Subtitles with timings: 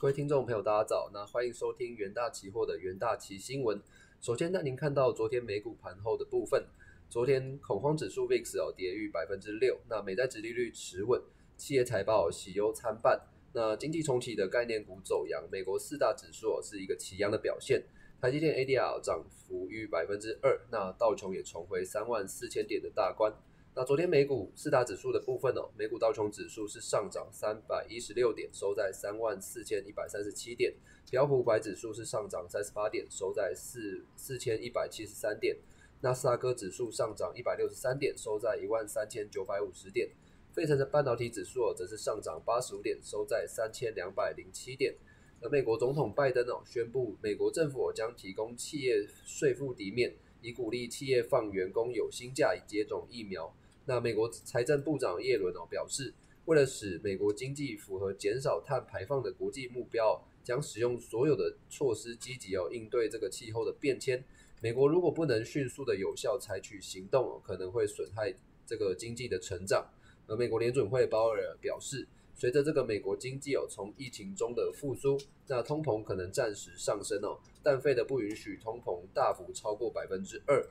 [0.00, 1.10] 各位听众朋友，大家早。
[1.12, 3.82] 那欢迎收听元大期货的元大期新闻。
[4.20, 6.64] 首先带您看到昨天美股盘后的部分。
[7.10, 11.20] 昨天恐慌指数 VIX 哦跌逾百分之六，那美债殖利率持稳，
[11.56, 13.20] 企业财报喜忧参半。
[13.52, 17.82] 那经济重启的概念股走阳，美国四大指数是一个齐扬的表现。
[18.20, 23.32] 台积电 ADR 涨幅逾百分之二，那道琼也重回三万四千点的大关。
[23.80, 30.72] 那昨天美股四大指数的部分哦，美股道琼指数是上涨三百一十六点，收在三万四千一百三十七点；
[31.08, 35.54] 标普五百指数是上涨三十八点，收在四四千一百七十三点；
[36.00, 40.08] 纳斯达克指数上涨一百六十三点，收在一万三千九百五十点；
[40.52, 44.92] 费城的半导体指数则是上涨八十五点，收在三千两百零七点。
[45.40, 53.54] 而美国总统拜登哦宣布，美国政府将提供企业税负抵免，以鼓励企业放员工有薪假以接种疫苗。
[53.88, 56.12] 那美国财政部长耶伦哦表示，
[56.44, 64.22] 为了使美国经济符合减少碳排放的国际目标，将使用所有的措施积极哦应对这个气候的变迁。
[64.60, 68.30] 美国如果不能迅速的有效采取行动，可能会损害
[68.66, 69.88] 这个经济的成长。
[70.26, 80.62] 而美国联准会鲍尔表示，随着这个美国经济哦从疫情中的复苏，那通膨可能暂时上升哦，但费的不允许通膨大幅超过百分之二。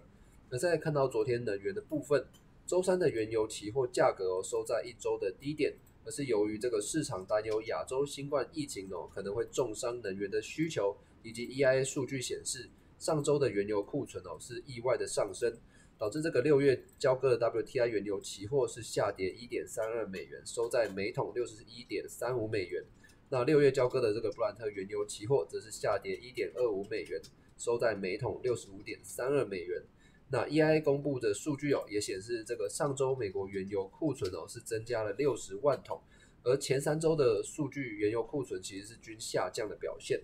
[0.51, 2.23] 那再看到昨天能源的部分。
[2.67, 5.73] 周三的原油期货价格哦收在一周的低点，
[6.03, 15.57] 而是由于这个市场担忧亚洲新冠疫情哦可能会重伤能源的需求，以及 EIA 数据显示上周的原油库存哦是意外的上升，
[15.97, 22.83] 导致这个六月交割的 WTI 原油期货是下跌一点三二美元，收在每桶六十一点三五美元。
[23.29, 27.21] 那六月交割的这个布兰特原油期货则是下跌一点二五美元，
[27.57, 29.81] 收在每桶六十五点三二美元。
[30.29, 36.01] 那 EIA 公布的数据哦，也显示这个上周美国原油库存哦是增加了六十万桶，
[36.43, 40.21] 而前三周的数据原油库存其实是均下降的表现。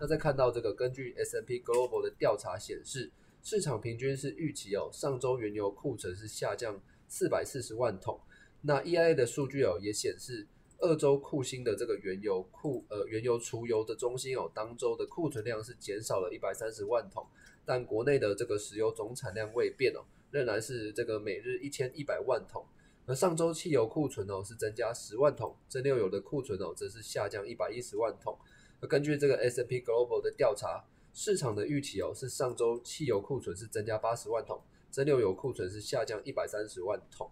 [0.00, 3.10] 那再看到这个，根据 S&P Global 的调查显示，
[3.42, 8.20] 市场平均是预期哦，上周原油库存是下降四百四十万桶。
[8.60, 10.46] 那 EIA 的数据哦也显示。
[10.80, 17.26] 二周库欣的这个原油库，呃，原油储油的中心哦，当周的库存量是减少了一百三十万桶，
[17.68, 22.64] 但国内的这个石油总产量未变哦，仍然是这个每日一千一百万桶。
[23.04, 28.38] 而上周汽油库存哦是增加十万桶，蒸馏油的库存哦则是下降一百一十万桶。
[28.80, 34.58] 而根据这个 S&P Global 的调查，市场的预期哦是上周汽油库存是增加八十万桶，
[34.90, 37.30] 蒸馏油库存是下降一百三十万桶。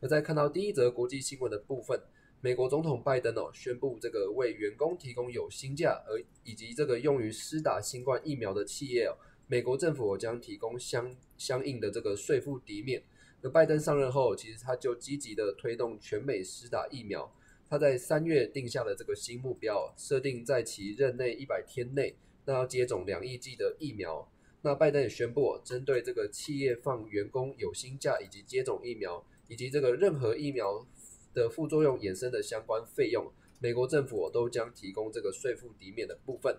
[0.00, 1.98] 那再看到第一则国际新闻的部分。
[2.42, 9.12] 美国总统拜登哦宣布，这个为员工提供有薪假，而以及这个用于施打新冠疫苗的企业哦，
[9.50, 13.02] 美国政府将提供相相应的这个税负抵免。
[13.40, 17.28] 那拜登上任后，其实他就积极的推动全美施打疫苗。
[17.68, 24.30] 他在三月定下了这个新目标，设定在其任内一百天内，那要接种两亿剂的疫苗。
[24.62, 30.86] 那拜登也宣布，针对这个企业放员工有薪假，以及接种疫苗，以及这个任何疫苗。
[31.32, 36.56] 的副作用衍生的相关费用，美国政府都将提供这个税负抵免的部分。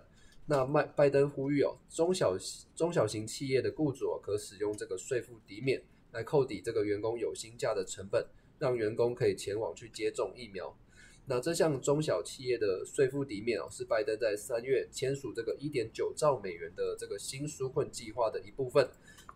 [0.52, 2.38] 那麦拜登呼吁哦，中小
[2.76, 5.82] 中小型企业的雇主可使用这个税负抵免
[6.12, 8.28] 来扣抵这个员工有薪假的成本，
[8.60, 10.78] 让员工可以前往去接种疫苗。
[11.26, 18.86] 那这项中小企业的税负抵免哦，是拜登在三月签署这个一点九兆美元的这个新纾困计划的一部分，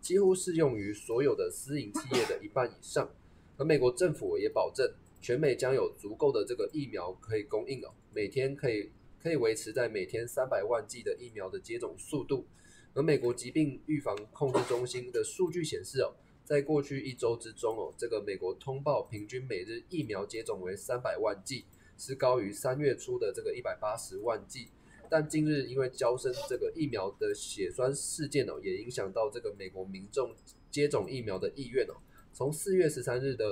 [0.02, 3.10] 几乎适用于所有的私营企业的一半以上。
[3.56, 4.86] 而美国政府也保证。
[5.18, 8.92] 全美将有足够的这个疫苗可以供应哦，每天可以
[9.26, 12.46] 可以维持在每天三百万剂的疫苗的接种速度。
[12.94, 16.14] 而美国疾病预防控制中心的数据显示哦，
[16.44, 21.64] 在过去一周之中哦，这个美国通报平均每日疫苗接种为三百万剂，
[21.98, 24.68] 是高于三月初的这个一百八十万剂。
[25.10, 30.32] 但近日因为交生这个疫苗的血栓事件哦，也影响到这个美国民众
[30.70, 31.94] 接种疫苗的意愿哦。
[32.32, 33.44] 从四月十三日的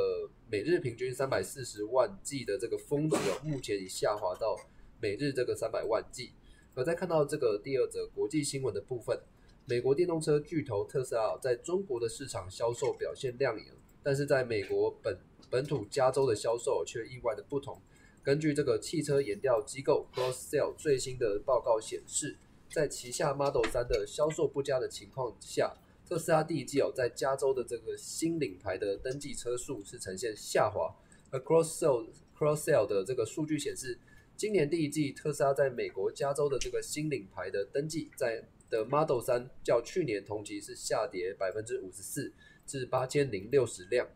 [0.49, 4.57] 每日平均三百四十万剂的这个峰值哦，目前已下滑到
[5.05, 6.33] 每日这个三百万计。
[6.75, 9.21] 而在看到这个第二则国际新闻的部分，
[9.67, 13.67] 美国电动车巨头特斯拉在中国的市场销售表现亮眼，
[14.03, 15.19] 但是在美国本
[15.51, 17.79] 本土加州的销售却意外的不同。
[18.23, 22.39] 根据这个汽车研调机构 Cross Sell 最新的报告显示，
[22.71, 25.77] 在旗下 Model 三的销售不佳的情况下。
[26.09, 30.95] 特斯拉第一季哦，在加州的这个新领牌的登记车数是呈现下滑。
[31.31, 32.07] 而 Cross Sell
[32.39, 33.99] Cross Sell 的这个数据显示，
[34.37, 42.33] 今年第一季特斯拉在美国加州的这个新领牌的登记在的 Model 三较去年同期是下跌百分之五十四，
[42.67, 44.09] 至八千零六十辆。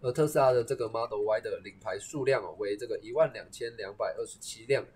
[0.00, 4.86] 而特斯拉的这个 Model Y 的领牌数量哦为这个一万两千两百二十七辆。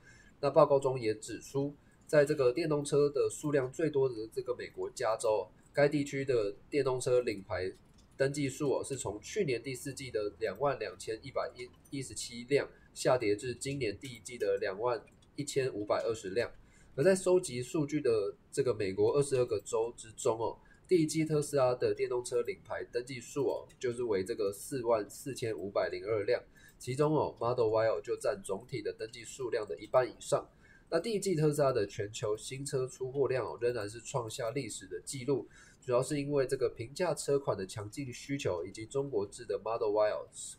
[0.40, 1.74] 那报告中也指出，
[2.06, 7.72] 在这个电动车的数量最多的这个美国加州，该地区的电动车领牌
[8.16, 15.02] 登记数哦，是从去年第四季的两万两千一百一一十七辆，下跌至今年第一季的两万
[15.36, 16.50] 一千五百二十辆。
[16.94, 26.42] 而在收集数据的这个美国二十二个州之中哦，第一季特斯拉的电动车领牌登记数哦，就是为这个四万四千五百零二辆。
[26.78, 30.46] 其中哦，Model Y 哦就占总体的登记数量的一半以上。
[30.90, 35.48] 那第一季特斯拉的全球新车出货量哦仍然是创下历史的记录，
[35.84, 40.12] 主要是因为这个平价车款的强劲需求，以及中国制的 Model Y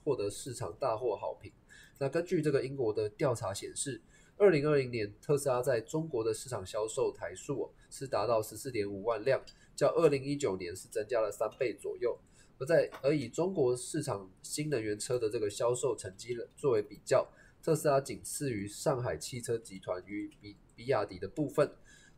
[0.04, 1.50] 获得市场大获好评。
[1.98, 4.02] 那根据这个英国的调查显示，
[4.36, 9.42] 二零二零年特斯拉在中国的市场销售台数是达到十四点五万辆，
[9.76, 12.20] 较二零一九年是增加了三倍左右。
[12.60, 17.26] 而在而以中国市场新能源车的这个销售成绩作为比较，
[17.64, 21.72] 特斯拉仅次于上海汽车集团与比比亚迪的部分。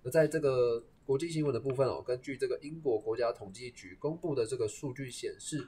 [0.03, 5.63] 而在这个国际新闻的部分哦，根据这个英国国家统计局公布的这个数据显示，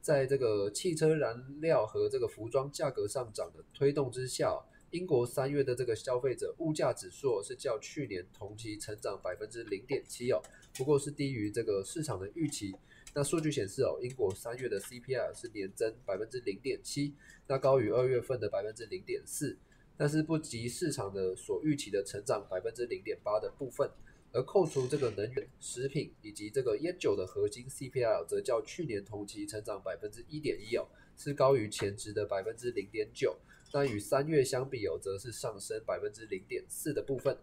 [0.00, 4.58] 在这个汽车燃料和这个服装价格上涨的推动之下，
[4.90, 10.40] 英国三月的这个消费者物价指数是较去年同期成长百分之零点七哦，
[10.74, 12.74] 不过是低于这个市场的预期。
[13.12, 17.14] 那数据显示哦，英国三月的 CPI 是年增百分之零点七，
[17.48, 19.58] 那高于二月份的百分之零点四，
[19.98, 23.90] 但是不及市场的所预期的成长百分之零点八的部分。
[24.32, 30.86] 而扣除这个能源、食品以及这个烟酒的核心 CPI，则较去年同期成长百分之一点一哦，
[31.16, 33.36] 是高于前值的百分之零点九。
[33.72, 37.36] 那与三月相比哦，则是上升百分之零点四的部分。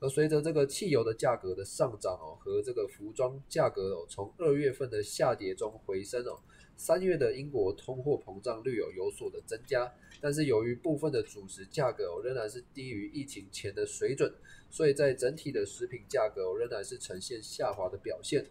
[0.00, 6.38] 而随着这个汽油的价格的上涨哦，和这个服装价格哦从二月份的下跌中回升哦，
[6.76, 14.32] 三月的英国通货膨胀率有有所的增加，但是由于部分的主食价格仍然是低于疫情前的水准，
[14.70, 18.44] 所以在整体的食品价格仍然是呈现下滑的表现。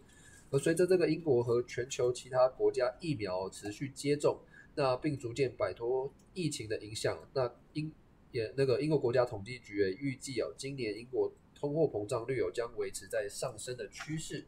[0.50, 4.38] 而随着这个英国和全球其他国家疫苗持续接种，
[4.74, 7.92] 那并逐渐摆脱疫情的影响，那英
[8.32, 11.32] 也那个英国国家统计局也预计哦，今年英国。
[11.56, 14.44] 通货膨胀率有将维持在上升的趋势。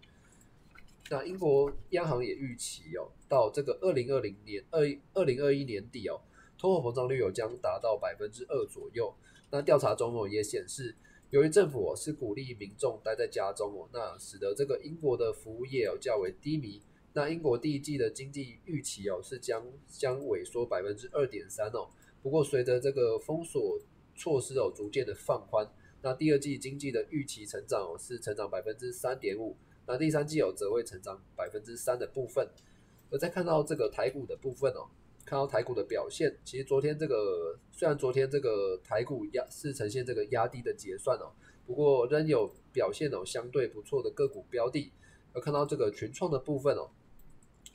[1.11, 4.81] 那英国央行也预期哦，到这个二零二零年二
[5.15, 6.21] 二零二一年底哦，
[6.59, 9.15] 通货膨胀率有将达到百分之二左右。
[9.51, 10.97] 那调查中哦也显示，
[11.31, 16.83] 由于政府哦是鼓励民众待在家中哦，那使得这个英国的服务业哦较为低迷。
[17.13, 21.89] 那英国第一季的经济预期哦是将将萎缩百分之二点三哦。
[22.21, 23.79] 不过随着这个封锁
[24.17, 25.67] 措施哦逐渐的放宽。
[26.03, 29.57] 那第二季经济的预期成长哦是成长百分之三点五，
[29.87, 32.49] 那第三季有则会成长百分之三的部分。
[33.11, 34.89] 而再看到这个台股的部分哦，
[35.25, 41.31] 看到台股的表现，其实昨天这个虽然昨天这个台股压是呈现这个压低的结算哦，
[41.65, 44.93] 不过仍有表现哦相对不错的个股标的。
[45.33, 46.91] 而看到这个群创的部分哦，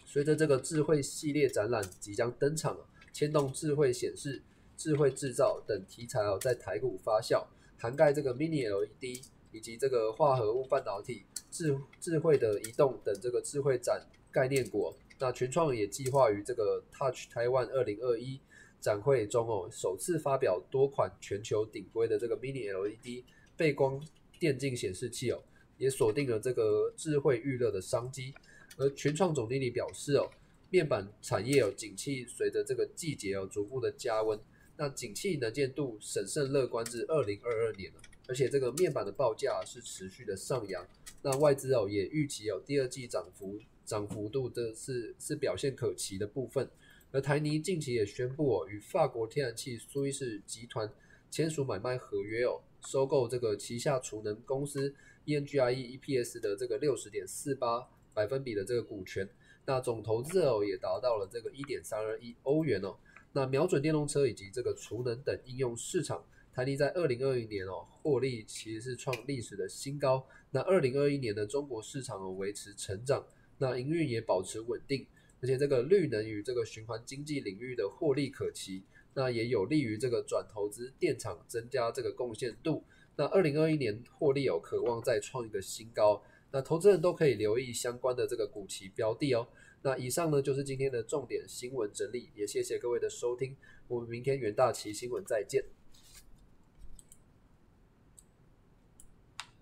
[0.04, 2.78] 随着这个智慧系列展览即将登场，
[3.13, 4.42] 牵动智慧显示、
[4.75, 7.46] 智慧制造等题材哦在台股发酵。
[7.78, 14.94] 涵盖这个 Mini LED 以及这个化合物半导体、智智慧的移动等这个智慧展概念股。
[15.19, 18.39] 那群创也计划于这个 Touch Taiwan 二零二一
[18.79, 23.24] 展会中哦，首次发表多款全球顶规的这个 Mini LED
[23.55, 24.01] 背光
[24.39, 25.43] 电竞显示器哦，
[25.77, 28.34] 也锁定了这个智慧预热的商机。
[28.77, 30.31] 而群创总经理表示哦，
[30.72, 34.39] 面板产业有景气随着这个季节哦逐步的加温。
[34.78, 40.88] 那景气能见度审慎乐观至二零二二年了，而且这个面板的报价是持续的上扬。
[41.22, 46.68] 那外资哦也预期有第二季涨幅涨幅度的是是表现可期的部分。
[47.12, 50.92] 而台泥近期也宣布哦与法国天然气苏伊士集团
[51.30, 59.30] 签署买卖合约哦，收购这个旗下储能公司 ENGIE EPS 的这个六十点四八百分比的这个股权。
[59.66, 62.96] 那总投资额也达到了这个一点三二亿欧元哦。
[63.34, 66.24] 那瞄准电动车以及这个储能等应用市场，
[66.54, 70.28] 台泥在二零二一年哦获利其实是创历史的新高。
[70.52, 73.26] 那二零二一年的中国市场哦维持成长，
[73.58, 75.08] 那营运也保持稳定，
[75.42, 78.84] 而且这个绿能与这个循环经济领域的获利可期，
[79.14, 82.84] 那也有利于这个转投资电厂增加这个贡献度。
[83.16, 86.22] 那二零二一年获利有渴望再创一个新高，
[86.52, 89.48] 那投资人都可以留意相关的这个股期标的哦。
[89.84, 93.56] 那以上呢就是今天的重点新闻整理，也谢谢各位的收听，
[93.88, 95.64] 我们明天元大旗新闻再见。